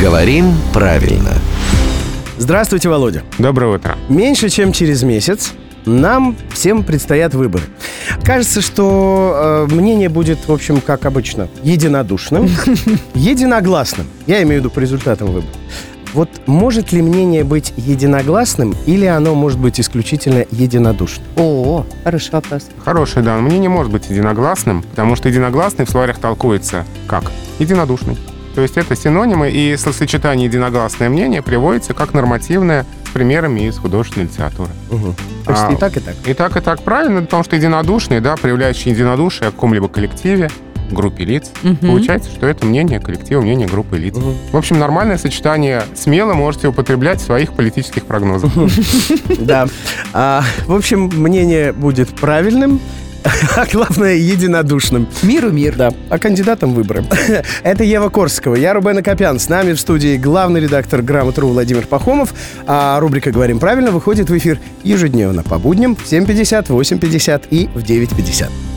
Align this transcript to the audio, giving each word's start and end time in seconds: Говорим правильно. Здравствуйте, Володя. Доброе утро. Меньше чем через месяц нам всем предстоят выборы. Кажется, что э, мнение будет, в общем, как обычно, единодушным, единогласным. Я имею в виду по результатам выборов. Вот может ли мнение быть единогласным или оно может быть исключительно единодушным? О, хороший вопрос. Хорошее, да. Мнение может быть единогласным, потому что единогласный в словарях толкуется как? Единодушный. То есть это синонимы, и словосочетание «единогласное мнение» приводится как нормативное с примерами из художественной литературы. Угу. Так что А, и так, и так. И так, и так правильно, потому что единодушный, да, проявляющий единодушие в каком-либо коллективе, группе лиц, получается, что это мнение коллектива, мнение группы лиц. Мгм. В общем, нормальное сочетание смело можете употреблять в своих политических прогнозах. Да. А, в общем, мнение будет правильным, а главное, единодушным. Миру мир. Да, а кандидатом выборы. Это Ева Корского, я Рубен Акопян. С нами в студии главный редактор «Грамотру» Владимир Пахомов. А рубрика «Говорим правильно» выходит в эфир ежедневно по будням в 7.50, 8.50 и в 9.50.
Говорим 0.00 0.52
правильно. 0.72 1.32
Здравствуйте, 2.36 2.88
Володя. 2.88 3.22
Доброе 3.38 3.76
утро. 3.76 3.96
Меньше 4.08 4.48
чем 4.48 4.72
через 4.72 5.02
месяц 5.02 5.52
нам 5.86 6.36
всем 6.52 6.82
предстоят 6.82 7.34
выборы. 7.34 7.64
Кажется, 8.24 8.60
что 8.60 9.66
э, 9.70 9.74
мнение 9.74 10.08
будет, 10.08 10.48
в 10.48 10.52
общем, 10.52 10.80
как 10.80 11.06
обычно, 11.06 11.48
единодушным, 11.62 12.48
единогласным. 13.14 14.06
Я 14.26 14.42
имею 14.42 14.60
в 14.60 14.64
виду 14.64 14.70
по 14.70 14.80
результатам 14.80 15.28
выборов. 15.28 15.54
Вот 16.12 16.28
может 16.46 16.92
ли 16.92 17.02
мнение 17.02 17.44
быть 17.44 17.72
единогласным 17.76 18.74
или 18.86 19.04
оно 19.04 19.34
может 19.34 19.58
быть 19.58 19.80
исключительно 19.80 20.44
единодушным? 20.50 21.26
О, 21.36 21.86
хороший 22.02 22.32
вопрос. 22.32 22.68
Хорошее, 22.84 23.24
да. 23.24 23.36
Мнение 23.36 23.68
может 23.68 23.92
быть 23.92 24.08
единогласным, 24.08 24.82
потому 24.82 25.16
что 25.16 25.28
единогласный 25.28 25.84
в 25.84 25.90
словарях 25.90 26.18
толкуется 26.18 26.84
как? 27.06 27.30
Единодушный. 27.58 28.16
То 28.54 28.62
есть 28.62 28.76
это 28.76 28.94
синонимы, 28.94 29.50
и 29.50 29.76
словосочетание 29.76 30.46
«единогласное 30.46 31.08
мнение» 31.08 31.42
приводится 31.42 31.92
как 31.92 32.14
нормативное 32.14 32.86
с 33.06 33.10
примерами 33.10 33.68
из 33.68 33.78
художественной 33.78 34.26
литературы. 34.26 34.70
Угу. 34.90 35.14
Так 35.44 35.56
что 35.56 35.66
А, 35.66 35.72
и 35.72 35.76
так, 35.76 35.96
и 35.96 36.00
так. 36.00 36.14
И 36.26 36.34
так, 36.34 36.56
и 36.56 36.60
так 36.60 36.82
правильно, 36.82 37.22
потому 37.22 37.42
что 37.42 37.56
единодушный, 37.56 38.20
да, 38.20 38.36
проявляющий 38.36 38.92
единодушие 38.92 39.50
в 39.50 39.54
каком-либо 39.54 39.88
коллективе, 39.88 40.50
группе 40.90 41.24
лиц, 41.24 41.50
получается, 41.80 42.30
что 42.30 42.46
это 42.46 42.66
мнение 42.66 43.00
коллектива, 43.00 43.40
мнение 43.40 43.66
группы 43.66 43.96
лиц. 43.96 44.16
Мгм. 44.16 44.34
В 44.52 44.56
общем, 44.56 44.78
нормальное 44.78 45.18
сочетание 45.18 45.82
смело 45.94 46.34
можете 46.34 46.68
употреблять 46.68 47.20
в 47.20 47.24
своих 47.24 47.52
политических 47.54 48.04
прогнозах. 48.04 48.50
Да. 49.38 49.66
А, 50.12 50.42
в 50.66 50.74
общем, 50.74 51.10
мнение 51.14 51.72
будет 51.72 52.08
правильным, 52.10 52.80
а 53.56 53.66
главное, 53.70 54.14
единодушным. 54.14 55.08
Миру 55.22 55.50
мир. 55.50 55.74
Да, 55.76 55.92
а 56.10 56.18
кандидатом 56.18 56.74
выборы. 56.74 57.04
Это 57.62 57.84
Ева 57.84 58.08
Корского, 58.08 58.54
я 58.54 58.74
Рубен 58.74 58.98
Акопян. 58.98 59.38
С 59.38 59.48
нами 59.48 59.72
в 59.72 59.80
студии 59.80 60.16
главный 60.16 60.60
редактор 60.60 61.02
«Грамотру» 61.02 61.48
Владимир 61.48 61.86
Пахомов. 61.86 62.34
А 62.66 62.98
рубрика 63.00 63.30
«Говорим 63.30 63.58
правильно» 63.58 63.90
выходит 63.90 64.28
в 64.28 64.36
эфир 64.36 64.60
ежедневно 64.82 65.42
по 65.42 65.58
будням 65.58 65.96
в 65.96 66.04
7.50, 66.04 66.66
8.50 66.68 67.44
и 67.50 67.66
в 67.74 67.78
9.50. 67.78 68.73